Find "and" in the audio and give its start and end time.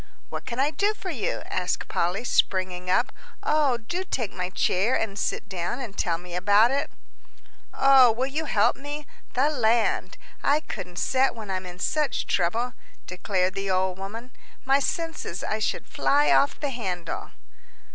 4.99-5.13, 5.79-5.95